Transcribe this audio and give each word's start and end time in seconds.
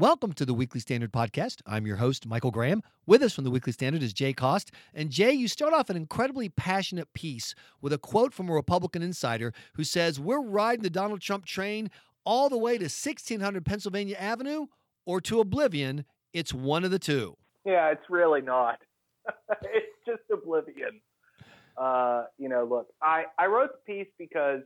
Welcome 0.00 0.32
to 0.32 0.46
the 0.46 0.54
Weekly 0.54 0.80
Standard 0.80 1.12
Podcast. 1.12 1.60
I'm 1.66 1.86
your 1.86 1.96
host, 1.96 2.26
Michael 2.26 2.50
Graham. 2.50 2.82
With 3.04 3.22
us 3.22 3.34
from 3.34 3.44
the 3.44 3.50
Weekly 3.50 3.74
Standard 3.74 4.02
is 4.02 4.14
Jay 4.14 4.32
Cost. 4.32 4.72
And 4.94 5.10
Jay, 5.10 5.30
you 5.32 5.46
start 5.46 5.74
off 5.74 5.90
an 5.90 5.96
incredibly 5.98 6.48
passionate 6.48 7.12
piece 7.12 7.54
with 7.82 7.92
a 7.92 7.98
quote 7.98 8.32
from 8.32 8.48
a 8.48 8.54
Republican 8.54 9.02
insider 9.02 9.52
who 9.74 9.84
says, 9.84 10.18
We're 10.18 10.40
riding 10.40 10.82
the 10.82 10.88
Donald 10.88 11.20
Trump 11.20 11.44
train 11.44 11.90
all 12.24 12.48
the 12.48 12.56
way 12.56 12.78
to 12.78 12.84
1600 12.84 13.62
Pennsylvania 13.62 14.16
Avenue 14.18 14.68
or 15.04 15.20
to 15.20 15.38
oblivion. 15.38 16.06
It's 16.32 16.54
one 16.54 16.82
of 16.82 16.90
the 16.90 16.98
two. 16.98 17.36
Yeah, 17.66 17.90
it's 17.90 18.08
really 18.08 18.40
not. 18.40 18.78
it's 19.64 19.98
just 20.06 20.22
oblivion. 20.32 21.02
Uh, 21.76 22.24
you 22.38 22.48
know, 22.48 22.64
look, 22.64 22.86
I, 23.02 23.24
I 23.38 23.48
wrote 23.48 23.68
the 23.84 23.92
piece 23.92 24.12
because 24.18 24.62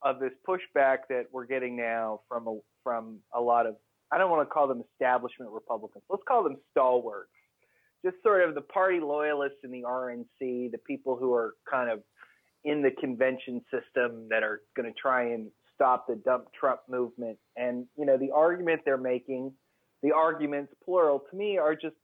of 0.00 0.20
this 0.20 0.32
pushback 0.48 1.00
that 1.10 1.26
we're 1.30 1.44
getting 1.44 1.76
now 1.76 2.22
from 2.30 2.48
a, 2.48 2.58
from 2.82 3.18
a 3.34 3.40
lot 3.42 3.66
of 3.66 3.76
I 4.12 4.18
don't 4.18 4.30
want 4.30 4.48
to 4.48 4.52
call 4.52 4.66
them 4.66 4.82
establishment 4.92 5.50
Republicans. 5.52 6.04
Let's 6.08 6.22
call 6.26 6.42
them 6.42 6.56
stalwarts. 6.70 7.30
Just 8.04 8.16
sort 8.22 8.48
of 8.48 8.54
the 8.54 8.62
party 8.62 8.98
loyalists 8.98 9.58
in 9.62 9.70
the 9.70 9.82
RNC, 9.82 10.26
the 10.72 10.80
people 10.86 11.16
who 11.16 11.34
are 11.34 11.54
kind 11.70 11.90
of 11.90 12.00
in 12.64 12.82
the 12.82 12.90
convention 13.00 13.62
system 13.70 14.26
that 14.30 14.42
are 14.42 14.62
going 14.76 14.90
to 14.90 14.98
try 14.98 15.32
and 15.32 15.48
stop 15.74 16.06
the 16.06 16.16
dump 16.16 16.46
Trump 16.58 16.80
movement. 16.88 17.38
And, 17.56 17.86
you 17.96 18.04
know, 18.04 18.16
the 18.16 18.30
argument 18.30 18.82
they're 18.84 18.98
making, 18.98 19.52
the 20.02 20.12
arguments, 20.12 20.72
plural, 20.84 21.22
to 21.30 21.36
me 21.36 21.58
are 21.58 21.74
just 21.74 21.96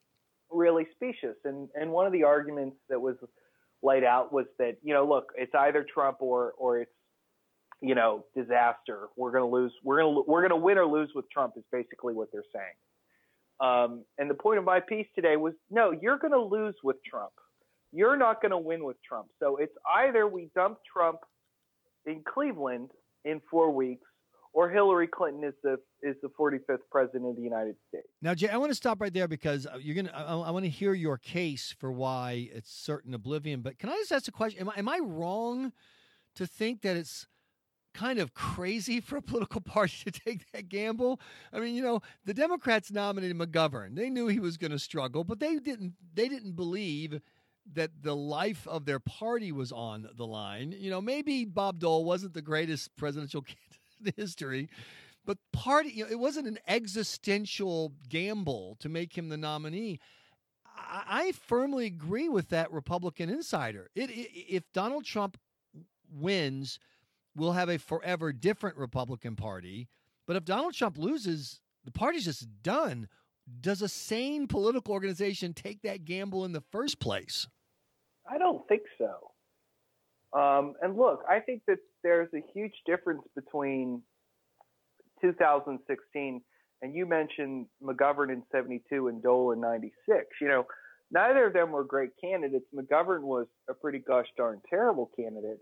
really 0.51 0.87
specious. 0.95 1.37
And, 1.45 1.69
and 1.75 1.91
one 1.91 2.07
of 2.07 2.13
the 2.13 2.25
arguments 2.25 2.77
that 2.89 3.01
was 3.01 3.17
laid 3.83 4.05
out 4.05 4.33
was 4.33 4.47
that, 4.59 4.77
you 4.83 4.95
know, 4.95 5.07
look, 5.07 5.33
it's 5.37 5.55
either 5.55 5.85
Trump 5.93 6.19
or, 6.21 6.53
or 6.59 6.79
it's 6.81 6.91
you 7.81 7.95
know, 7.95 8.25
disaster. 8.35 9.09
We're 9.17 9.33
going 9.33 9.49
to 9.49 9.55
lose. 9.55 9.73
We're 9.85 10.01
going 10.01 10.15
to 10.15 10.25
we're 10.27 10.41
going 10.41 10.59
to 10.59 10.65
win 10.65 10.79
or 10.79 10.87
lose 10.87 11.11
with 11.15 11.29
Trump 11.31 11.55
is 11.57 11.65
basically 11.71 12.15
what 12.15 12.29
they're 12.33 12.45
saying. 12.55 12.75
Um, 13.61 14.05
and 14.19 14.29
the 14.29 14.35
point 14.35 14.59
of 14.59 14.65
my 14.65 14.81
piece 14.81 15.07
today 15.15 15.37
was, 15.37 15.55
no, 15.71 15.91
you're 15.91 16.19
going 16.19 16.33
to 16.33 16.43
lose 16.43 16.75
with 16.85 16.97
Trump. 17.09 17.33
You're 17.93 18.17
not 18.17 18.43
going 18.43 18.51
to 18.51 18.59
win 18.59 18.85
with 18.85 18.97
Trump. 19.03 19.29
So 19.41 19.57
it's 19.57 19.73
either 19.97 20.27
we 20.27 20.51
dump 20.55 20.79
Trump 20.91 21.21
in 22.05 22.23
Cleveland 22.23 22.91
in 23.25 23.41
four 23.51 23.71
weeks, 23.71 24.07
or 24.53 24.71
Hillary 24.71 25.07
Clinton 25.07 25.45
is 25.45 25.55
the 25.63 25.79
is 26.03 26.17
the 26.23 26.29
45th 26.29 26.79
president 26.91 27.27
of 27.27 27.37
the 27.37 27.43
United 27.43 27.77
States. 27.89 28.07
Now, 28.23 28.35
Jay, 28.35 28.49
I 28.49 28.57
want 28.57 28.71
to 28.71 28.75
stop 28.75 29.01
right 29.01 29.13
there 29.13 29.29
because 29.29 29.67
uh, 29.67 29.79
you're 29.81 29.95
gonna. 29.95 30.13
I, 30.15 30.35
I 30.35 30.51
want 30.51 30.65
to 30.65 30.71
hear 30.71 30.95
your 30.95 31.19
case 31.19 31.75
for 31.79 31.91
why 31.91 32.49
it's 32.53 32.71
certain 32.71 33.13
oblivion. 33.15 33.61
But 33.61 33.79
can 33.79 33.89
I 33.89 33.95
just 33.95 34.13
ask 34.13 34.29
a 34.29 34.33
question? 34.33 34.61
Am 34.61 34.71
I, 34.71 34.79
am 34.79 34.89
I 34.89 34.99
wrong 35.03 35.73
to 36.37 36.47
think 36.47 36.83
that 36.83 36.97
it's 36.97 37.27
kind 37.97 38.19
of 38.19 38.35
crazy 38.35 39.01
for 39.07 39.17
a 39.17 39.23
political 39.23 39.61
party 39.61 40.11
to 40.11 40.21
take 40.21 40.51
that 40.53 40.69
gamble. 40.69 41.21
I 41.53 41.61
mean, 41.61 41.75
you 41.75 41.83
know, 41.83 42.03
the 42.25 42.35
Democrats 42.35 42.91
nominated 42.91 43.37
McGovern. 43.37 43.95
They 43.97 44.11
knew 44.11 44.29
he 44.29 44.41
was 44.41 44.57
going 44.57 44.73
to 44.73 44.79
struggle, 44.79 45.25
but 45.25 45.41
they 45.41 45.57
didn't 45.57 45.95
they 46.15 46.29
didn't 46.29 46.53
believe 46.53 47.21
that 47.75 47.91
the 48.03 48.15
life 48.15 48.67
of 48.69 48.85
their 48.85 49.01
party 49.01 49.51
was 49.51 49.73
on 49.73 50.09
the 50.17 50.27
line. 50.27 50.73
You 50.79 50.91
know, 50.91 51.01
maybe 51.01 51.45
Bob 51.45 51.81
Dole 51.81 52.05
wasn't 52.05 52.35
the 52.35 52.43
greatest 52.43 52.95
presidential 52.97 53.43
candidate 53.43 54.17
in 54.17 54.23
history, 54.23 54.69
but 55.25 55.39
party 55.53 55.91
you 55.91 56.05
know, 56.05 56.11
it 56.11 56.19
wasn't 56.19 56.47
an 56.47 56.59
existential 56.69 57.93
gamble 58.09 58.77
to 58.81 58.89
make 58.89 59.17
him 59.17 59.29
the 59.29 59.37
nominee. 59.37 59.99
I, 60.79 61.33
firmly 61.33 61.87
agree 61.87 62.29
with 62.29 62.51
that 62.51 62.71
Republican 62.71 63.31
insider. 63.31 63.91
It, 63.95 64.11
it, 64.11 64.29
if 64.55 64.63
Donald 64.75 65.07
Trump 65.07 65.39
wins, 66.13 66.79
we'll 67.37 67.53
have 67.53 67.69
a 67.69 67.79
forever 67.79 68.33
different 68.33 68.77
Republican 68.77 69.37
Party. 69.37 69.89
But 70.27 70.37
if 70.37 70.45
Donald 70.45 70.75
Trump 70.75 70.99
loses, 70.99 71.61
the 71.85 71.93
party's 71.93 72.25
just 72.25 72.49
done. 72.63 73.09
Does 73.61 73.83
a 73.83 73.89
sane 73.89 74.49
political 74.49 74.93
organization 74.93 75.53
take 75.53 75.83
that 75.83 76.05
gamble 76.05 76.45
in 76.45 76.53
the 76.53 76.63
first 76.73 76.99
place? 76.99 77.47
I 78.29 78.39
don't 78.39 78.67
think 78.67 78.83
so. 78.99 80.39
Um, 80.39 80.75
and 80.83 80.97
look, 80.97 81.23
I 81.31 81.39
think 81.39 81.63
that 81.69 81.79
there's 82.03 82.29
a 82.35 82.43
huge 82.53 82.75
difference 82.87 83.23
between 83.37 84.03
2016 85.23 86.43
and 86.83 86.95
you 86.95 87.07
mentioned 87.07 87.67
McGovern 87.83 88.31
in 88.31 88.43
72 88.53 89.09
and 89.09 89.23
Dole 89.23 89.53
in 89.53 89.61
96. 89.61 90.27
You 90.41 90.49
know, 90.49 90.67
neither 91.11 91.47
of 91.47 91.53
them 91.53 91.73
were 91.73 91.85
great 91.85 92.11
candidates. 92.23 92.67
McGovern 92.75 93.23
was 93.23 93.47
a 93.71 93.75
pretty 93.75 93.99
gosh 93.99 94.27
darn 94.37 94.61
terrible 94.69 95.11
candidate. 95.17 95.59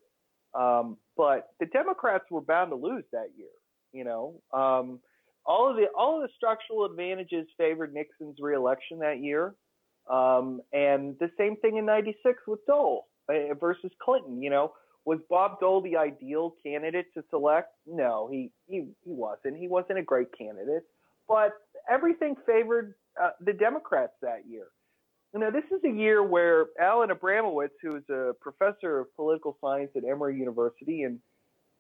Um, 0.55 0.97
but 1.17 1.49
the 1.61 1.67
Democrats 1.67 2.25
were 2.31 2.41
bound 2.41 2.71
to 2.71 2.77
lose 2.77 3.05
that 3.13 3.31
year. 3.37 3.49
You 3.93 4.05
know, 4.05 4.41
um, 4.53 5.01
all 5.47 5.71
of 5.71 5.77
the 5.77 5.87
all 5.97 6.17
of 6.17 6.23
the 6.23 6.33
structural 6.37 6.85
advantages 6.85 7.47
favored 7.57 7.95
Nixon's 7.95 8.39
reelection 8.41 8.99
that 9.01 9.21
year, 9.21 9.55
um, 10.11 10.61
and 10.73 11.17
the 11.21 11.31
same 11.39 11.57
thing 11.57 11.77
in 11.77 11.87
'96 11.87 12.43
with 12.47 12.61
Dole 12.67 13.07
uh, 13.29 13.55
versus 13.61 13.93
Clinton. 14.03 14.43
You 14.43 14.51
know, 14.51 14.73
was 15.05 15.21
Bob 15.29 15.61
Dole 15.61 15.81
the 15.81 15.97
ideal 15.97 16.55
candidate 16.65 17.07
to 17.15 17.23
select? 17.31 17.69
No, 17.87 18.29
he 18.31 18.51
he 18.67 18.89
he 19.05 19.13
wasn't. 19.13 19.57
He 19.57 19.69
wasn't 19.69 19.99
a 19.99 20.03
great 20.03 20.29
candidate, 20.37 20.85
but 21.29 21.53
everything 21.89 22.35
favored 22.47 22.95
uh, 23.23 23.31
the 23.41 23.53
Democrats 23.53 24.15
that 24.23 24.43
year. 24.49 24.67
You 25.35 25.41
know, 25.41 25.51
this 25.51 25.65
is 25.77 25.83
a 25.85 25.93
year 25.93 26.23
where 26.23 26.67
Alan 26.81 27.11
Abramowitz, 27.11 27.71
who 27.83 27.97
is 27.97 28.05
a 28.09 28.35
professor 28.41 29.01
of 29.01 29.17
political 29.17 29.59
science 29.61 29.91
at 29.97 30.05
Emory 30.05 30.39
University 30.39 31.03
and 31.03 31.19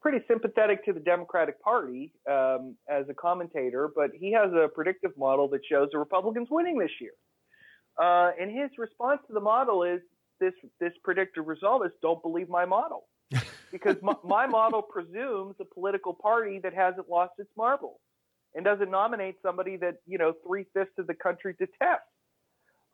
pretty 0.02 0.18
sympathetic 0.26 0.84
to 0.86 0.92
the 0.92 0.98
Democratic 0.98 1.62
Party 1.62 2.12
um, 2.28 2.74
as 2.90 3.04
a 3.08 3.14
commentator, 3.14 3.88
but 3.94 4.10
he 4.12 4.32
has 4.32 4.50
a 4.52 4.66
predictive 4.66 5.12
model 5.16 5.46
that 5.50 5.60
shows 5.70 5.88
the 5.92 5.98
Republicans 5.98 6.48
winning 6.50 6.78
this 6.80 6.90
year. 7.00 7.12
Uh, 7.96 8.32
and 8.40 8.50
his 8.50 8.70
response 8.76 9.20
to 9.28 9.32
the 9.32 9.40
model 9.40 9.84
is 9.84 10.00
this: 10.40 10.52
this 10.80 10.92
predictive 11.04 11.46
result 11.46 11.86
is 11.86 11.92
don't 12.02 12.20
believe 12.22 12.48
my 12.48 12.64
model, 12.64 13.04
because 13.70 13.94
my, 14.02 14.14
my 14.24 14.48
model 14.48 14.82
presumes 14.82 15.54
a 15.60 15.64
political 15.64 16.12
party 16.12 16.58
that 16.60 16.74
hasn't 16.74 17.08
lost 17.08 17.34
its 17.38 17.50
marbles 17.56 18.00
and 18.56 18.64
doesn't 18.64 18.90
nominate 18.90 19.36
somebody 19.42 19.76
that 19.76 19.98
you 20.08 20.18
know 20.18 20.32
three 20.44 20.66
fifths 20.74 20.98
of 20.98 21.06
the 21.06 21.14
country 21.14 21.54
detests. 21.56 22.10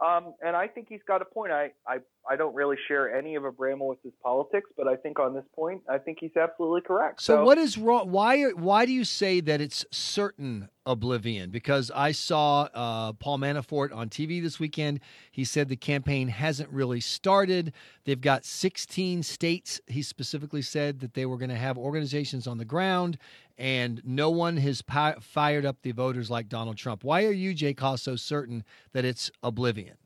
Um, 0.00 0.34
and 0.42 0.56
I 0.56 0.66
think 0.66 0.86
he's 0.88 1.02
got 1.06 1.20
a 1.20 1.26
point. 1.26 1.52
I, 1.52 1.72
I, 1.86 1.98
I 2.28 2.36
don't 2.36 2.54
really 2.54 2.76
share 2.88 3.14
any 3.14 3.34
of 3.34 3.42
Abramowitz's 3.42 4.14
politics, 4.22 4.70
but 4.76 4.88
I 4.88 4.96
think 4.96 5.18
on 5.18 5.34
this 5.34 5.44
point, 5.54 5.82
I 5.90 5.98
think 5.98 6.18
he's 6.20 6.36
absolutely 6.36 6.80
correct. 6.80 7.20
So, 7.20 7.36
so 7.36 7.44
what 7.44 7.58
is 7.58 7.76
wrong? 7.76 8.10
Why, 8.10 8.44
why 8.50 8.86
do 8.86 8.92
you 8.92 9.04
say 9.04 9.40
that 9.40 9.60
it's 9.60 9.84
certain 9.90 10.70
oblivion? 10.86 11.50
Because 11.50 11.90
I 11.94 12.12
saw 12.12 12.68
uh, 12.74 13.12
Paul 13.14 13.38
Manafort 13.38 13.94
on 13.94 14.08
TV 14.08 14.42
this 14.42 14.58
weekend. 14.58 15.00
He 15.30 15.44
said 15.44 15.68
the 15.68 15.76
campaign 15.76 16.28
hasn't 16.28 16.70
really 16.70 17.00
started. 17.00 17.72
They've 18.04 18.20
got 18.20 18.44
16 18.44 19.22
states. 19.22 19.80
He 19.86 20.02
specifically 20.02 20.62
said 20.62 21.00
that 21.00 21.14
they 21.14 21.26
were 21.26 21.36
going 21.36 21.50
to 21.50 21.56
have 21.56 21.78
organizations 21.78 22.46
on 22.46 22.58
the 22.58 22.64
ground, 22.64 23.18
and 23.58 24.00
no 24.04 24.30
one 24.30 24.56
has 24.58 24.82
pi- 24.82 25.16
fired 25.20 25.64
up 25.64 25.82
the 25.82 25.92
voters 25.92 26.30
like 26.30 26.48
Donald 26.48 26.76
Trump. 26.76 27.04
Why 27.04 27.24
are 27.24 27.32
you, 27.32 27.54
Jay 27.54 27.74
so 27.96 28.16
certain 28.16 28.64
that 28.92 29.04
it's 29.04 29.30
oblivion? 29.42 29.96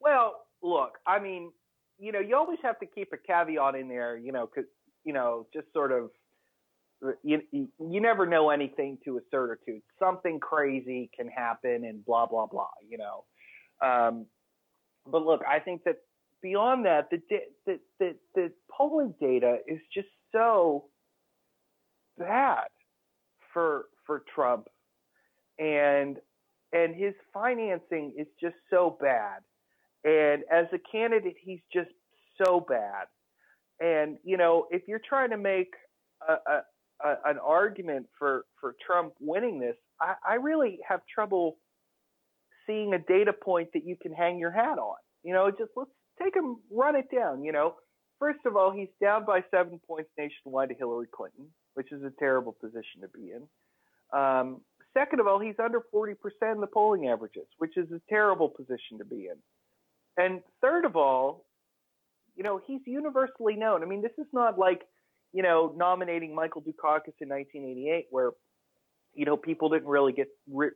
Well, 0.00 0.46
look, 0.62 0.98
I 1.06 1.18
mean, 1.18 1.52
you 1.98 2.12
know, 2.12 2.20
you 2.20 2.36
always 2.36 2.58
have 2.62 2.78
to 2.80 2.86
keep 2.86 3.12
a 3.12 3.16
caveat 3.16 3.74
in 3.74 3.88
there, 3.88 4.16
you 4.16 4.32
know, 4.32 4.46
because 4.46 4.68
you 5.04 5.12
know, 5.12 5.46
just 5.54 5.72
sort 5.72 5.90
of 5.92 6.10
you 7.22 7.40
you 7.52 8.00
never 8.00 8.26
know 8.26 8.50
anything 8.50 8.98
to 9.04 9.18
a 9.18 9.20
certitude. 9.30 9.82
Something 9.98 10.40
crazy 10.40 11.10
can 11.16 11.28
happen, 11.28 11.84
and 11.84 12.04
blah 12.04 12.26
blah 12.26 12.46
blah. 12.46 12.68
You 12.88 12.98
know, 12.98 13.24
um, 13.86 14.26
but 15.06 15.24
look, 15.24 15.42
I 15.48 15.60
think 15.60 15.84
that 15.84 15.96
beyond 16.42 16.84
that, 16.86 17.10
the 17.10 17.20
the 17.66 17.78
the, 17.98 18.14
the 18.34 18.52
polling 18.70 19.14
data 19.20 19.58
is 19.66 19.80
just 19.94 20.08
so 20.32 20.86
bad 22.18 22.66
for 23.52 23.86
for 24.06 24.24
Trump, 24.34 24.68
and 25.58 26.18
and 26.72 26.94
his 26.94 27.14
financing 27.32 28.14
is 28.18 28.26
just 28.40 28.56
so 28.70 28.96
bad, 29.00 29.40
and 30.04 30.42
as 30.50 30.66
a 30.72 30.78
candidate, 30.90 31.36
he's 31.40 31.60
just 31.72 31.90
so 32.44 32.64
bad. 32.68 33.06
And 33.80 34.18
you 34.24 34.36
know, 34.36 34.66
if 34.70 34.82
you're 34.88 35.00
trying 35.08 35.30
to 35.30 35.36
make 35.36 35.74
a, 36.28 36.32
a, 36.32 36.62
a, 37.04 37.14
an 37.30 37.38
argument 37.38 38.06
for 38.18 38.44
for 38.60 38.74
Trump 38.84 39.14
winning 39.20 39.58
this, 39.58 39.76
I, 40.00 40.14
I 40.28 40.34
really 40.34 40.78
have 40.88 41.00
trouble 41.12 41.58
seeing 42.66 42.92
a 42.94 42.98
data 42.98 43.32
point 43.32 43.70
that 43.74 43.86
you 43.86 43.96
can 44.00 44.12
hang 44.12 44.38
your 44.38 44.50
hat 44.50 44.78
on. 44.78 44.96
You 45.22 45.34
know, 45.34 45.50
just 45.50 45.70
let's 45.76 45.90
take 46.22 46.34
him, 46.34 46.58
run 46.70 46.96
it 46.96 47.06
down. 47.14 47.42
You 47.42 47.52
know, 47.52 47.74
first 48.18 48.40
of 48.46 48.56
all, 48.56 48.70
he's 48.70 48.88
down 49.00 49.24
by 49.24 49.42
seven 49.50 49.80
points 49.86 50.10
nationwide 50.18 50.68
to 50.70 50.74
Hillary 50.74 51.08
Clinton 51.14 51.46
which 51.78 51.92
is 51.92 52.02
a 52.02 52.10
terrible 52.18 52.56
position 52.60 53.02
to 53.02 53.08
be 53.08 53.30
in. 53.30 54.18
Um, 54.18 54.62
second 54.94 55.20
of 55.20 55.28
all, 55.28 55.38
he's 55.38 55.54
under 55.64 55.80
40% 55.94 56.16
in 56.52 56.60
the 56.60 56.66
polling 56.66 57.06
averages, 57.06 57.46
which 57.58 57.76
is 57.76 57.88
a 57.92 58.00
terrible 58.08 58.48
position 58.48 58.98
to 58.98 59.04
be 59.04 59.28
in. 59.28 59.36
And 60.16 60.40
third 60.60 60.84
of 60.84 60.96
all, 60.96 61.44
you 62.34 62.42
know, 62.42 62.60
he's 62.66 62.80
universally 62.84 63.54
known. 63.54 63.84
I 63.84 63.86
mean, 63.86 64.02
this 64.02 64.18
is 64.18 64.26
not 64.32 64.58
like, 64.58 64.80
you 65.32 65.42
know, 65.42 65.72
nominating 65.76 66.34
Michael 66.34 66.62
Dukakis 66.62 67.14
in 67.20 67.28
1988, 67.28 68.06
where 68.10 68.30
you 69.14 69.24
know, 69.24 69.36
people 69.36 69.68
didn't 69.68 69.88
really 69.88 70.12
get 70.12 70.28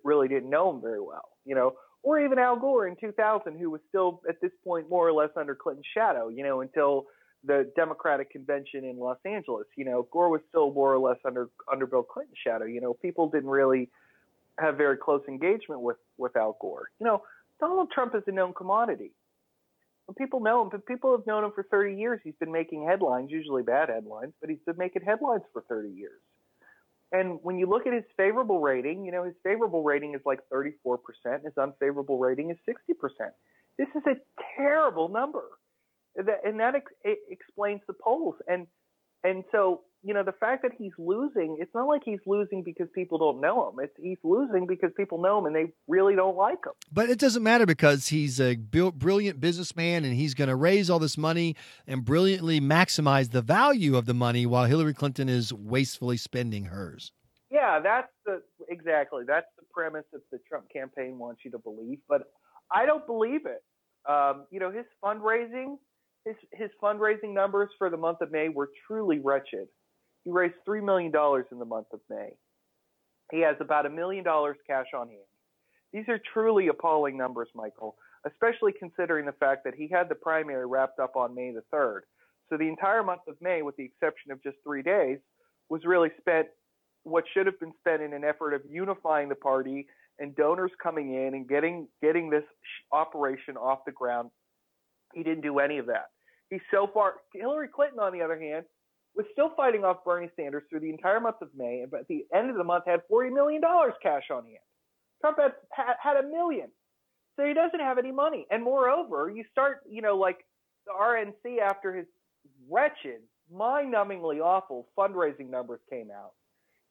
really 0.04 0.28
didn't 0.28 0.50
know 0.50 0.70
him 0.70 0.80
very 0.80 1.00
well, 1.00 1.28
you 1.44 1.54
know, 1.54 1.74
or 2.02 2.20
even 2.20 2.38
Al 2.38 2.58
Gore 2.58 2.88
in 2.88 2.96
2000, 2.96 3.56
who 3.58 3.70
was 3.70 3.80
still 3.88 4.20
at 4.28 4.40
this 4.40 4.50
point 4.64 4.90
more 4.90 5.06
or 5.06 5.12
less 5.12 5.30
under 5.36 5.54
Clinton's 5.54 5.86
shadow, 5.94 6.28
you 6.28 6.42
know, 6.42 6.60
until 6.60 7.06
the 7.44 7.70
Democratic 7.76 8.30
convention 8.30 8.84
in 8.84 8.98
Los 8.98 9.18
Angeles. 9.24 9.66
You 9.76 9.84
know, 9.84 10.08
Gore 10.10 10.28
was 10.28 10.40
still 10.48 10.72
more 10.72 10.92
or 10.92 10.98
less 10.98 11.18
under 11.24 11.48
under 11.70 11.86
Bill 11.86 12.02
Clinton's 12.02 12.38
shadow. 12.44 12.64
You 12.64 12.80
know, 12.80 12.94
people 12.94 13.28
didn't 13.28 13.50
really 13.50 13.90
have 14.58 14.76
very 14.76 14.96
close 14.96 15.22
engagement 15.28 15.80
with 15.80 15.98
with 16.18 16.36
Al 16.36 16.56
Gore. 16.60 16.88
You 16.98 17.06
know, 17.06 17.22
Donald 17.60 17.90
Trump 17.92 18.14
is 18.14 18.22
a 18.26 18.32
known 18.32 18.54
commodity. 18.54 19.12
People 20.18 20.40
know 20.40 20.62
him, 20.62 20.68
but 20.70 20.84
people 20.86 21.16
have 21.16 21.26
known 21.26 21.44
him 21.44 21.52
for 21.54 21.62
30 21.62 21.96
years. 21.96 22.20
He's 22.22 22.34
been 22.38 22.52
making 22.52 22.86
headlines, 22.86 23.30
usually 23.30 23.62
bad 23.62 23.88
headlines, 23.88 24.34
but 24.40 24.50
he's 24.50 24.58
been 24.66 24.76
making 24.76 25.02
headlines 25.02 25.42
for 25.52 25.62
30 25.68 25.90
years. 25.90 26.20
And 27.12 27.38
when 27.42 27.58
you 27.58 27.66
look 27.66 27.86
at 27.86 27.92
his 27.92 28.04
favorable 28.16 28.60
rating, 28.60 29.04
you 29.04 29.12
know, 29.12 29.24
his 29.24 29.34
favorable 29.42 29.82
rating 29.82 30.14
is 30.14 30.20
like 30.24 30.40
34%, 30.52 30.98
his 31.44 31.56
unfavorable 31.58 32.18
rating 32.18 32.50
is 32.50 32.56
60%. 32.68 32.94
This 33.78 33.88
is 33.94 34.02
a 34.06 34.16
terrible 34.56 35.08
number. 35.08 35.44
And 36.16 36.60
that 36.60 36.74
ex- 36.74 37.18
explains 37.30 37.80
the 37.86 37.94
polls. 37.94 38.34
And 38.48 38.66
and 39.24 39.44
so, 39.52 39.82
you 40.04 40.14
know, 40.14 40.24
the 40.24 40.32
fact 40.32 40.62
that 40.62 40.72
he's 40.76 40.92
losing, 40.98 41.58
it's 41.60 41.70
not 41.74 41.86
like 41.86 42.02
he's 42.04 42.18
losing 42.26 42.62
because 42.64 42.88
people 42.94 43.18
don't 43.18 43.40
know 43.40 43.68
him. 43.68 43.76
It's 43.82 43.92
he's 44.00 44.18
losing 44.24 44.66
because 44.66 44.90
people 44.96 45.22
know 45.22 45.38
him 45.38 45.46
and 45.46 45.54
they 45.54 45.72
really 45.86 46.16
don't 46.16 46.36
like 46.36 46.58
him. 46.66 46.72
But 46.92 47.08
it 47.08 47.18
doesn't 47.18 47.42
matter 47.42 47.66
because 47.66 48.08
he's 48.08 48.40
a 48.40 48.56
brilliant 48.56 49.40
businessman 49.40 50.04
and 50.04 50.14
he's 50.14 50.34
going 50.34 50.48
to 50.48 50.56
raise 50.56 50.90
all 50.90 50.98
this 50.98 51.16
money 51.16 51.54
and 51.86 52.04
brilliantly 52.04 52.60
maximize 52.60 53.30
the 53.30 53.42
value 53.42 53.96
of 53.96 54.06
the 54.06 54.14
money 54.14 54.44
while 54.44 54.64
Hillary 54.64 54.94
Clinton 54.94 55.28
is 55.28 55.52
wastefully 55.52 56.16
spending 56.16 56.64
hers. 56.64 57.12
Yeah, 57.50 57.80
that's 57.80 58.08
the 58.26 58.42
exactly. 58.68 59.22
That's 59.26 59.46
the 59.58 59.64
premise 59.72 60.04
that 60.12 60.22
the 60.32 60.38
Trump 60.48 60.66
campaign 60.72 61.18
wants 61.18 61.42
you 61.44 61.50
to 61.52 61.58
believe, 61.58 61.98
but 62.08 62.22
I 62.74 62.86
don't 62.86 63.06
believe 63.06 63.42
it. 63.46 63.62
Um, 64.10 64.46
you 64.50 64.58
know, 64.58 64.72
his 64.72 64.86
fundraising 65.04 65.76
his 66.24 66.36
his 66.52 66.70
fundraising 66.82 67.34
numbers 67.34 67.68
for 67.78 67.90
the 67.90 67.96
month 67.96 68.20
of 68.20 68.30
May 68.30 68.48
were 68.48 68.70
truly 68.86 69.20
wretched. 69.22 69.68
He 70.24 70.30
raised 70.30 70.54
three 70.64 70.80
million 70.80 71.12
dollars 71.12 71.46
in 71.52 71.58
the 71.58 71.64
month 71.64 71.88
of 71.92 72.00
May. 72.08 72.30
He 73.30 73.40
has 73.40 73.56
about 73.60 73.86
a 73.86 73.90
million 73.90 74.24
dollars 74.24 74.56
cash 74.66 74.86
on 74.94 75.08
hand. 75.08 75.20
These 75.92 76.08
are 76.08 76.20
truly 76.32 76.68
appalling 76.68 77.16
numbers, 77.16 77.48
Michael, 77.54 77.96
especially 78.26 78.72
considering 78.78 79.26
the 79.26 79.32
fact 79.32 79.64
that 79.64 79.74
he 79.74 79.88
had 79.88 80.08
the 80.08 80.14
primary 80.14 80.66
wrapped 80.66 80.98
up 80.98 81.16
on 81.16 81.34
May 81.34 81.52
the 81.52 81.62
3rd. 81.74 82.00
So 82.48 82.56
the 82.56 82.68
entire 82.68 83.02
month 83.02 83.22
of 83.28 83.36
May, 83.40 83.62
with 83.62 83.76
the 83.76 83.84
exception 83.84 84.32
of 84.32 84.42
just 84.42 84.56
three 84.64 84.82
days, 84.82 85.18
was 85.68 85.82
really 85.84 86.10
spent 86.20 86.48
what 87.04 87.24
should 87.34 87.46
have 87.46 87.58
been 87.58 87.72
spent 87.80 88.02
in 88.02 88.12
an 88.12 88.24
effort 88.24 88.54
of 88.54 88.62
unifying 88.68 89.28
the 89.28 89.34
party 89.34 89.86
and 90.18 90.36
donors 90.36 90.70
coming 90.82 91.14
in 91.14 91.34
and 91.34 91.48
getting 91.48 91.88
getting 92.02 92.30
this 92.30 92.44
operation 92.92 93.56
off 93.56 93.80
the 93.86 93.92
ground 93.92 94.30
he 95.12 95.22
didn't 95.22 95.42
do 95.42 95.58
any 95.58 95.78
of 95.78 95.86
that. 95.86 96.06
He's 96.50 96.60
so 96.70 96.88
far. 96.92 97.14
Hillary 97.34 97.68
Clinton, 97.68 97.98
on 98.00 98.12
the 98.12 98.22
other 98.22 98.38
hand, 98.38 98.64
was 99.14 99.26
still 99.32 99.50
fighting 99.56 99.84
off 99.84 100.04
Bernie 100.04 100.30
Sanders 100.36 100.62
through 100.68 100.80
the 100.80 100.90
entire 100.90 101.20
month 101.20 101.36
of 101.42 101.48
May, 101.56 101.84
but 101.90 102.00
at 102.00 102.08
the 102.08 102.24
end 102.34 102.50
of 102.50 102.56
the 102.56 102.64
month 102.64 102.84
had 102.86 103.00
forty 103.08 103.30
million 103.30 103.60
dollars 103.60 103.94
cash 104.02 104.24
on 104.30 104.44
hand. 104.44 104.58
Trump 105.20 105.38
had, 105.38 105.52
had 106.02 106.16
a 106.16 106.22
million, 106.26 106.68
so 107.36 107.44
he 107.44 107.54
doesn't 107.54 107.80
have 107.80 107.98
any 107.98 108.10
money. 108.10 108.46
And 108.50 108.62
moreover, 108.62 109.30
you 109.30 109.44
start, 109.50 109.82
you 109.88 110.02
know, 110.02 110.16
like 110.16 110.38
the 110.86 110.92
RNC 110.92 111.60
after 111.60 111.94
his 111.94 112.06
wretched, 112.68 113.20
mind-numbingly 113.52 114.40
awful 114.40 114.88
fundraising 114.98 115.48
numbers 115.48 115.80
came 115.88 116.10
out, 116.10 116.32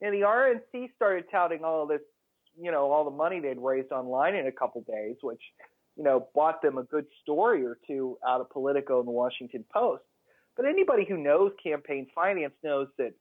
and 0.01 0.13
the 0.13 0.25
RNC 0.25 0.95
started 0.95 1.25
touting 1.29 1.65
all 1.65 1.85
this, 1.85 1.99
you 2.57 2.71
know, 2.71 2.89
all 2.91 3.03
the 3.03 3.11
money 3.11 3.41
they'd 3.41 3.59
raised 3.59 3.91
online 3.91 4.35
in 4.35 4.47
a 4.47 4.51
couple 4.51 4.81
days, 4.87 5.17
which 5.21 5.41
you 5.97 6.03
know, 6.03 6.27
bought 6.33 6.61
them 6.61 6.77
a 6.77 6.83
good 6.83 7.05
story 7.21 7.65
or 7.65 7.77
two 7.85 8.17
out 8.27 8.41
of 8.41 8.49
Politico 8.49 8.99
and 8.99 9.07
the 9.07 9.11
Washington 9.11 9.65
Post. 9.73 10.03
But 10.55 10.65
anybody 10.65 11.05
who 11.07 11.17
knows 11.17 11.51
campaign 11.63 12.07
finance 12.13 12.53
knows 12.63 12.87
that, 12.97 13.13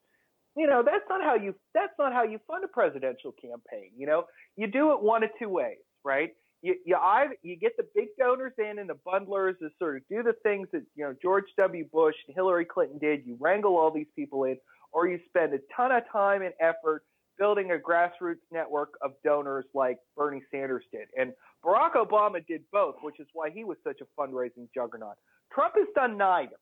you 0.57 0.67
know, 0.67 0.83
that's 0.85 1.05
not 1.09 1.23
how 1.23 1.37
you 1.37 1.55
that's 1.75 1.93
not 1.99 2.13
how 2.13 2.25
you 2.25 2.41
fund 2.47 2.65
a 2.65 2.69
presidential 2.69 3.33
campaign. 3.33 3.91
You 3.97 4.07
know, 4.07 4.25
you 4.57 4.67
do 4.67 4.93
it 4.93 5.03
one 5.03 5.23
of 5.23 5.31
two 5.39 5.49
ways, 5.49 5.79
right? 6.05 6.31
You 6.63 6.75
you 6.85 6.97
either 6.97 7.37
you 7.43 7.57
get 7.57 7.77
the 7.77 7.87
big 7.95 8.09
donors 8.19 8.53
in 8.59 8.79
and 8.79 8.91
the 8.91 8.99
bundlers 9.07 9.59
to 9.61 9.71
sort 9.79 9.97
of 9.97 10.03
do 10.11 10.23
the 10.23 10.35
things 10.43 10.69
that 10.73 10.83
you 10.95 11.05
know 11.05 11.15
George 11.23 11.45
W. 11.57 11.87
Bush 11.93 12.17
and 12.27 12.35
Hillary 12.35 12.65
Clinton 12.65 12.99
did. 12.99 13.25
You 13.25 13.37
wrangle 13.41 13.77
all 13.77 13.91
these 13.91 14.11
people 14.17 14.45
in, 14.45 14.59
or 14.93 15.09
you 15.09 15.21
spend 15.29 15.55
a 15.55 15.61
ton 15.75 15.93
of 15.93 16.03
time 16.13 16.43
and 16.43 16.53
effort 16.61 17.05
building 17.39 17.71
a 17.71 17.77
grassroots 17.77 18.45
network 18.53 18.91
of 19.01 19.13
donors 19.25 19.65
like 19.73 19.99
Bernie 20.15 20.43
Sanders 20.51 20.85
did. 20.93 21.09
And 21.19 21.33
Barack 21.65 21.95
Obama 21.95 22.47
did 22.47 22.63
both, 22.71 22.97
which 23.03 23.19
is 23.19 23.27
why 23.33 23.49
he 23.51 23.65
was 23.65 23.79
such 23.83 24.01
a 24.03 24.21
fundraising 24.21 24.69
juggernaut. 24.75 25.15
Trump 25.53 25.75
has 25.77 25.89
done 25.95 26.19
neither. 26.19 26.57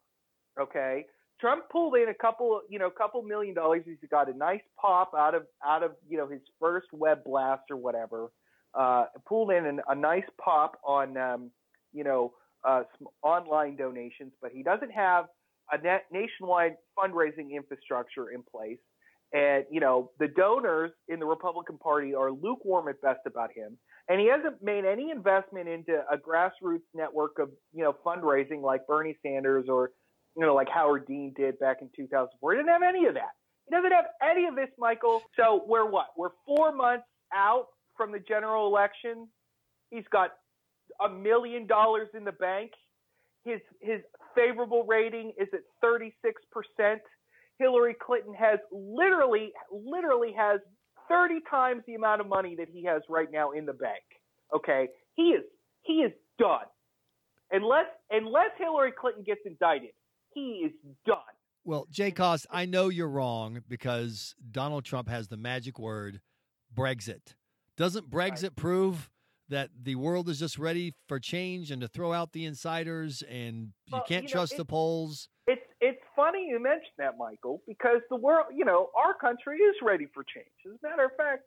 Okay, 0.61 1.05
Trump 1.41 1.65
pulled 1.71 1.95
in 1.97 2.09
a 2.09 2.15
couple, 2.15 2.61
you 2.69 2.79
know, 2.79 2.91
couple 2.91 3.23
million 3.23 3.55
dollars. 3.55 3.83
He's 3.85 3.97
got 4.11 4.29
a 4.29 4.37
nice 4.37 4.61
pop 4.81 5.13
out 5.17 5.35
of 5.35 5.43
out 5.65 5.83
of 5.83 5.93
you 6.09 6.19
know 6.19 6.29
his 6.29 6.43
first 6.61 6.89
web 6.93 7.25
blast 7.25 7.63
or 7.71 7.77
whatever. 7.77 8.31
Uh, 8.75 9.07
pulled 9.27 9.51
in 9.51 9.67
an, 9.67 9.81
a 9.89 9.95
nice 9.95 10.29
pop 10.43 10.79
on 10.85 11.17
um, 11.17 11.51
you 11.93 12.05
know 12.05 12.33
uh, 12.67 12.83
online 13.23 13.77
donations, 13.77 14.33
but 14.43 14.51
he 14.53 14.63
doesn't 14.63 14.91
have 14.91 15.27
a 15.73 15.79
nationwide 16.13 16.77
fundraising 16.99 17.53
infrastructure 17.55 18.31
in 18.31 18.43
place. 18.43 18.79
And, 19.33 19.65
you 19.71 19.81
know, 19.81 20.11
the 20.19 20.29
donors 20.29 20.91
in 21.09 21.19
the 21.19 21.27
Republican 21.27 21.77
Party 21.77 22.15
are 22.15 22.33
lukewarm 22.33 22.89
at 22.89 23.01
best 23.03 23.21
about 23.27 23.51
him. 23.55 23.77
And 24.09 24.19
he 24.19 24.29
hasn't 24.29 24.63
made 24.63 24.87
any 24.87 25.11
investment 25.11 25.69
into 25.69 26.03
a 26.11 26.17
grassroots 26.17 26.89
network 26.95 27.39
of, 27.39 27.51
you 27.75 27.85
know, 27.85 27.95
fundraising 28.05 28.63
like 28.63 28.87
Bernie 28.87 29.19
Sanders 29.23 29.67
or, 29.69 29.91
you 30.39 30.47
know, 30.47 30.55
like 30.55 30.69
Howard 30.69 31.05
Dean 31.09 31.35
did 31.37 31.59
back 31.59 31.79
in 31.83 31.91
2004. 31.97 32.53
He 32.53 32.59
didn't 32.59 32.69
have 32.69 32.83
any 32.89 33.07
of 33.07 33.15
that. 33.15 33.35
He 33.67 33.75
doesn't 33.75 33.91
have 33.91 34.05
any 34.23 34.47
of 34.47 34.55
this, 34.55 34.69
Michael. 34.79 35.23
So 35.37 35.65
we're 35.67 35.91
what? 35.91 36.07
We're 36.17 36.31
four 36.47 36.73
months 36.73 37.07
out 37.35 37.67
from 37.97 38.13
the 38.13 38.21
general 38.21 38.69
election. 38.69 39.27
He's 39.91 40.05
got 40.13 40.31
a 41.05 41.09
million 41.09 41.67
dollars 41.67 42.09
in 42.15 42.25
the 42.25 42.33
bank. 42.33 42.71
His 43.45 43.61
his 43.81 44.01
favorable 44.37 44.85
rating 44.85 45.33
is 45.39 45.49
at 45.53 45.61
36 45.83 46.41
percent. 46.53 47.01
Hillary 47.59 47.97
Clinton 48.01 48.35
has 48.35 48.61
literally, 48.71 49.51
literally 49.73 50.33
has 50.39 50.61
30 51.09 51.41
times 51.51 51.83
the 51.89 51.95
amount 51.95 52.21
of 52.21 52.29
money 52.29 52.55
that 52.57 52.69
he 52.73 52.85
has 52.85 53.03
right 53.09 53.29
now 53.33 53.51
in 53.51 53.67
the 53.67 53.73
bank. 53.73 54.05
Okay, 54.55 54.87
he 55.17 55.31
is 55.31 55.43
he 55.83 55.95
is 55.95 56.13
done. 56.39 56.67
Unless 57.51 57.87
unless 58.11 58.51
Hillary 58.57 58.93
Clinton 58.99 59.25
gets 59.25 59.41
indicted, 59.45 59.91
he 60.39 60.67
is 60.67 60.73
done. 61.07 61.19
Well, 61.65 61.87
Jay 61.91 62.11
Cost, 62.11 62.47
I 62.51 62.65
know 62.67 62.89
you're 62.89 63.09
wrong 63.09 63.63
because 63.69 64.35
Donald 64.51 64.85
Trump 64.85 65.09
has 65.09 65.29
the 65.29 65.37
magic 65.37 65.79
word 65.79 66.21
Brexit. 66.75 67.35
Doesn't 67.77 68.11
Brexit 68.11 68.43
right. 68.43 68.57
prove 68.57 69.11
that 69.49 69.71
the 69.83 69.95
world 69.95 70.29
is 70.29 70.39
just 70.39 70.59
ready 70.59 70.95
for 71.09 71.19
change 71.19 71.71
and 71.71 71.81
to 71.81 71.89
throw 71.89 72.13
out 72.13 72.33
the 72.33 72.45
insiders 72.45 73.23
and 73.31 73.73
well, 73.91 74.01
you 74.01 74.05
can't 74.09 74.25
you 74.25 74.29
know, 74.29 74.33
trust 74.41 74.57
the 74.57 74.65
polls? 74.65 75.29
It's 75.47 75.63
it's 75.81 76.01
funny 76.15 76.47
you 76.49 76.61
mentioned 76.61 76.99
that, 76.99 77.17
Michael, 77.19 77.63
because 77.67 78.01
the 78.11 78.17
world, 78.17 78.47
you 78.55 78.65
know, 78.65 78.91
our 78.97 79.15
country 79.15 79.59
is 79.59 79.77
ready 79.83 80.07
for 80.13 80.25
change. 80.25 80.47
As 80.67 80.79
a 80.83 80.89
matter 80.89 81.05
of 81.05 81.13
fact, 81.17 81.43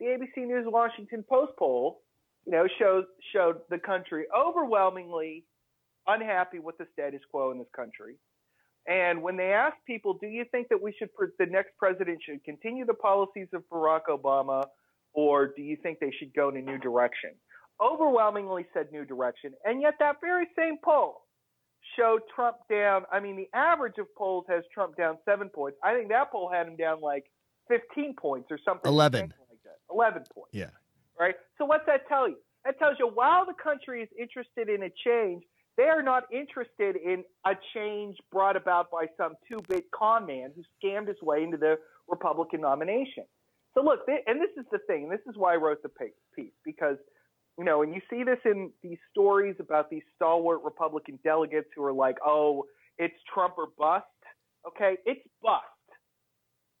the 0.00 0.06
ABC 0.06 0.46
News 0.46 0.66
Washington 0.66 1.24
Post 1.28 1.52
poll, 1.58 2.00
you 2.46 2.52
know, 2.52 2.66
shows 2.78 3.04
showed 3.32 3.58
the 3.70 3.78
country 3.78 4.24
overwhelmingly 4.36 5.44
unhappy 6.06 6.58
with 6.58 6.78
the 6.78 6.86
status 6.92 7.20
quo 7.30 7.50
in 7.50 7.58
this 7.58 7.68
country. 7.74 8.16
And 8.86 9.22
when 9.22 9.36
they 9.36 9.52
asked 9.52 9.78
people, 9.86 10.18
do 10.20 10.26
you 10.26 10.44
think 10.50 10.68
that 10.68 10.82
we 10.82 10.94
should, 10.98 11.08
the 11.38 11.46
next 11.46 11.70
president 11.78 12.18
should 12.24 12.44
continue 12.44 12.84
the 12.84 12.94
policies 12.94 13.48
of 13.54 13.62
Barack 13.72 14.02
Obama, 14.10 14.64
or 15.14 15.46
do 15.46 15.62
you 15.62 15.76
think 15.82 16.00
they 16.00 16.12
should 16.18 16.34
go 16.34 16.50
in 16.50 16.56
a 16.56 16.60
new 16.60 16.78
direction? 16.78 17.30
Overwhelmingly 17.80 18.66
said 18.74 18.92
new 18.92 19.04
direction. 19.04 19.52
And 19.64 19.80
yet 19.80 19.94
that 20.00 20.16
very 20.20 20.46
same 20.56 20.76
poll 20.84 21.22
showed 21.96 22.20
Trump 22.34 22.56
down. 22.70 23.04
I 23.10 23.20
mean, 23.20 23.36
the 23.36 23.48
average 23.54 23.98
of 23.98 24.06
polls 24.16 24.44
has 24.48 24.64
Trump 24.72 24.96
down 24.96 25.18
seven 25.24 25.48
points. 25.48 25.78
I 25.82 25.94
think 25.94 26.08
that 26.10 26.30
poll 26.30 26.50
had 26.52 26.66
him 26.66 26.76
down 26.76 27.00
like 27.00 27.24
15 27.68 28.14
points 28.20 28.48
or 28.50 28.58
something. 28.64 28.90
11. 28.90 29.20
Like 29.22 29.58
that. 29.64 29.78
11 29.90 30.24
points. 30.32 30.50
Yeah. 30.52 30.70
Right? 31.18 31.34
So 31.58 31.64
what's 31.64 31.86
that 31.86 32.06
tell 32.08 32.28
you? 32.28 32.36
That 32.64 32.78
tells 32.78 32.96
you 32.98 33.08
while 33.08 33.46
the 33.46 33.54
country 33.62 34.02
is 34.02 34.08
interested 34.18 34.68
in 34.68 34.82
a 34.82 34.90
change, 35.04 35.44
they 35.76 35.84
are 35.84 36.02
not 36.02 36.24
interested 36.32 36.96
in 36.96 37.24
a 37.46 37.52
change 37.74 38.16
brought 38.30 38.56
about 38.56 38.90
by 38.90 39.06
some 39.16 39.34
two 39.48 39.60
bit 39.68 39.84
con 39.90 40.26
man 40.26 40.52
who 40.54 40.62
scammed 40.82 41.08
his 41.08 41.20
way 41.22 41.42
into 41.42 41.56
the 41.56 41.76
Republican 42.08 42.60
nomination. 42.60 43.24
So 43.74 43.82
look, 43.82 44.00
and 44.08 44.40
this 44.40 44.50
is 44.56 44.66
the 44.70 44.78
thing. 44.86 45.08
This 45.08 45.20
is 45.28 45.36
why 45.36 45.54
I 45.54 45.56
wrote 45.56 45.82
the 45.82 45.90
piece 46.36 46.52
because– 46.64 46.96
you 47.58 47.64
know, 47.64 47.82
and 47.82 47.94
you 47.94 48.00
see 48.10 48.24
this 48.24 48.38
in 48.44 48.70
these 48.82 48.98
stories 49.10 49.56
about 49.60 49.88
these 49.88 50.02
stalwart 50.16 50.62
Republican 50.64 51.18
delegates 51.22 51.68
who 51.76 51.84
are 51.84 51.92
like, 51.92 52.16
"Oh, 52.24 52.64
it's 52.98 53.14
Trump 53.32 53.54
or 53.58 53.68
bust." 53.78 54.04
Okay, 54.66 54.96
it's 55.06 55.20
bust. 55.42 55.64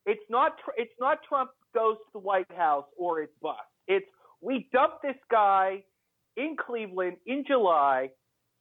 It's 0.06 0.24
not. 0.28 0.56
It's 0.76 0.94
not 0.98 1.18
Trump 1.28 1.50
goes 1.74 1.96
to 1.96 2.10
the 2.14 2.18
White 2.18 2.50
House 2.56 2.86
or 2.98 3.22
it's 3.22 3.32
bust. 3.40 3.60
It's 3.86 4.06
we 4.40 4.68
dump 4.72 4.94
this 5.02 5.16
guy 5.30 5.84
in 6.36 6.56
Cleveland 6.58 7.18
in 7.26 7.44
July 7.46 8.10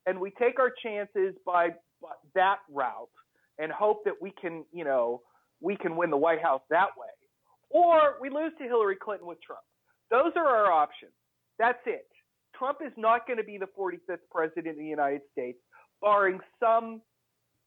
and 0.06 0.20
we 0.20 0.32
take 0.32 0.60
our 0.60 0.72
chances 0.84 1.36
by, 1.46 1.70
that 2.36 2.58
route 2.70 3.10
and 3.60 3.72
hope 3.72 4.04
that 4.06 4.16
we 4.22 4.32
can, 4.42 4.66
you 4.72 4.84
know, 4.84 5.22
we 5.62 5.76
can 5.78 5.96
win 5.96 6.10
the 6.10 6.18
White 6.18 6.42
House 6.42 6.62
that 6.70 6.90
way. 6.98 7.08
Or 7.70 8.16
we 8.22 8.30
lose 8.30 8.52
to 8.60 8.66
Hillary 8.66 8.98
Clinton 9.02 9.28
with 9.28 9.42
Trump. 9.42 9.62
Those 10.12 10.34
are 10.36 10.46
our 10.46 10.72
options. 10.72 11.12
That's 11.58 11.80
it. 11.86 12.08
Trump 12.56 12.80
is 12.86 12.92
not 12.98 13.26
going 13.26 13.38
to 13.38 13.44
be 13.44 13.58
the 13.58 13.68
45th 13.78 14.18
president 14.32 14.68
of 14.68 14.78
the 14.78 14.86
United 14.86 15.22
States, 15.32 15.58
barring 16.02 16.40
some 16.60 17.02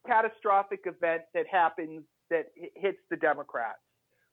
catastrophic 0.06 0.80
event 0.84 1.22
that 1.34 1.46
happens 1.50 2.02
that 2.30 2.46
hits 2.74 2.98
the 3.10 3.16
Democrats. 3.16 3.78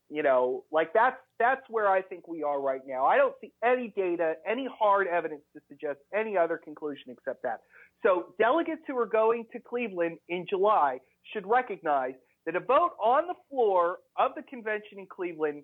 You 0.10 0.22
know, 0.22 0.64
like 0.72 0.94
that's 0.94 1.18
that's 1.40 1.62
where 1.70 1.88
I 1.90 2.02
think 2.02 2.28
we 2.28 2.44
are 2.44 2.62
right 2.62 2.82
now. 2.86 3.06
I 3.06 3.18
don't 3.18 3.34
see 3.42 3.52
any 3.64 3.94
data, 3.96 4.34
any 4.50 4.68
hard 4.80 5.08
evidence 5.08 5.42
to 5.56 5.62
suggest 5.68 6.00
any 6.16 6.38
other 6.38 6.60
conclusion 6.64 7.06
except 7.10 7.42
that. 7.44 7.62
So 8.04 8.34
delegates 8.38 8.82
who 8.88 8.98
are 8.98 9.08
going 9.08 9.46
to 9.54 9.60
Cleveland 9.60 10.18
in 10.30 10.46
July 10.50 11.00
should 11.34 11.48
recognize 11.48 12.14
that 12.46 12.56
a 12.56 12.60
vote 12.60 12.92
on 13.04 13.28
the 13.28 13.36
floor 13.50 13.98
of 14.18 14.32
the 14.36 14.44
convention 14.44 15.00
in 15.00 15.08
Cleveland 15.08 15.64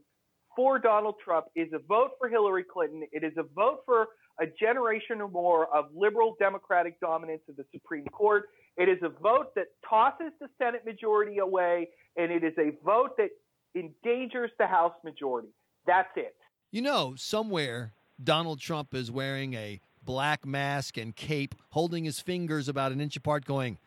for 0.56 0.80
Donald 0.80 1.16
Trump 1.24 1.46
is 1.56 1.68
a 1.74 1.80
vote 1.88 2.12
for 2.18 2.30
Hillary 2.30 2.64
Clinton. 2.64 3.04
It 3.12 3.24
is 3.24 3.34
a 3.38 3.44
vote 3.44 3.80
for 3.86 4.08
a 4.42 4.46
generation 4.60 5.22
or 5.22 5.28
more 5.28 5.74
of 5.76 5.86
liberal 5.94 6.36
democratic 6.40 7.00
dominance 7.00 7.42
of 7.50 7.58
the 7.58 7.66
Supreme 7.74 8.06
Court. 8.06 8.46
It 8.78 8.88
is 8.88 8.98
a 9.04 9.10
vote 9.10 9.54
that 9.56 9.66
tosses 9.88 10.32
the 10.40 10.48
Senate 10.58 10.86
majority 10.86 11.40
away, 11.40 11.90
and 12.18 12.32
it 12.32 12.44
is 12.44 12.54
a 12.58 12.72
vote 12.86 13.12
that 13.18 13.30
endangers 13.76 14.52
the 14.58 14.68
House 14.68 14.94
majority. 15.04 15.50
That's 15.86 16.10
it. 16.16 16.36
You 16.72 16.82
know, 16.82 17.16
somewhere 17.18 17.94
Donald 18.24 18.60
Trump 18.60 18.94
is 18.94 19.10
wearing 19.10 19.54
a 19.54 19.80
black 20.04 20.46
mask 20.46 20.98
and 20.98 21.16
cape, 21.16 21.56
holding 21.70 22.04
his 22.04 22.20
fingers 22.20 22.68
about 22.68 22.92
an 22.92 23.02
inch 23.02 23.16
apart, 23.16 23.46
going, 23.46 23.78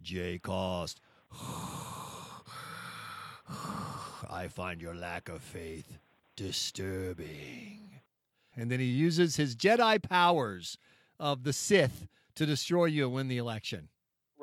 Jay 0.00 0.38
Cost. 0.38 1.00
I 4.30 4.48
find 4.48 4.80
your 4.80 4.94
lack 4.94 5.28
of 5.28 5.42
faith 5.42 5.98
disturbing. 6.36 8.00
And 8.56 8.70
then 8.70 8.80
he 8.80 8.86
uses 8.86 9.36
his 9.36 9.54
Jedi 9.56 10.02
powers 10.02 10.78
of 11.20 11.44
the 11.44 11.52
Sith 11.52 12.06
to 12.34 12.46
destroy 12.46 12.86
you 12.86 13.04
and 13.04 13.14
win 13.14 13.28
the 13.28 13.38
election. 13.38 13.88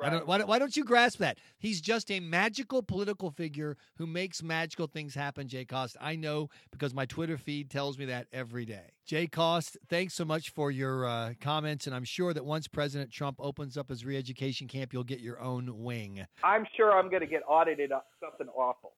Right. 0.00 0.12
Don't, 0.12 0.26
why, 0.26 0.42
why, 0.42 0.58
don't 0.58 0.76
you 0.76 0.84
grasp 0.84 1.18
that? 1.18 1.38
He's 1.58 1.80
just 1.80 2.10
a 2.10 2.20
magical 2.20 2.82
political 2.82 3.30
figure 3.30 3.76
who 3.96 4.06
makes 4.06 4.42
magical 4.42 4.86
things 4.86 5.14
happen, 5.14 5.46
Jay 5.46 5.64
Cost. 5.64 5.96
I 6.00 6.16
know 6.16 6.48
because 6.70 6.94
my 6.94 7.04
Twitter 7.04 7.36
feed 7.36 7.70
tells 7.70 7.98
me 7.98 8.06
that 8.06 8.26
every 8.32 8.64
day. 8.64 8.92
Jay 9.04 9.26
Cost, 9.26 9.76
thanks 9.88 10.14
so 10.14 10.24
much 10.24 10.50
for 10.50 10.70
your 10.70 11.06
uh, 11.06 11.34
comments. 11.40 11.86
And 11.86 11.94
I'm 11.94 12.04
sure 12.04 12.32
that 12.32 12.44
once 12.44 12.66
President 12.66 13.10
Trump 13.10 13.36
opens 13.40 13.76
up 13.76 13.90
his 13.90 14.04
re 14.04 14.16
education 14.16 14.68
camp, 14.68 14.92
you'll 14.92 15.04
get 15.04 15.20
your 15.20 15.40
own 15.40 15.82
wing. 15.82 16.24
I'm 16.42 16.66
sure 16.76 16.92
I'm 16.92 17.10
going 17.10 17.20
to 17.20 17.26
get 17.26 17.42
audited 17.46 17.92
on 17.92 18.00
something 18.20 18.48
awful. 18.56 18.92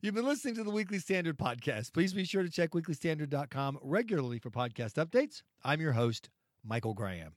You've 0.00 0.14
been 0.14 0.26
listening 0.26 0.54
to 0.56 0.64
the 0.64 0.70
Weekly 0.70 0.98
Standard 0.98 1.38
podcast. 1.38 1.92
Please 1.92 2.12
be 2.12 2.24
sure 2.24 2.42
to 2.42 2.50
check 2.50 2.70
weeklystandard.com 2.70 3.78
regularly 3.82 4.38
for 4.38 4.50
podcast 4.50 4.94
updates. 4.94 5.42
I'm 5.64 5.80
your 5.80 5.92
host, 5.92 6.28
Michael 6.64 6.94
Graham. 6.94 7.32